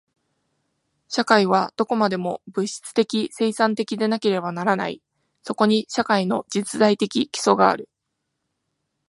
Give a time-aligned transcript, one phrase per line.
[1.09, 4.99] 社会はどこまでも物質的生産的でなければならない。
[5.43, 7.87] そこに社会の実在的基礎がある。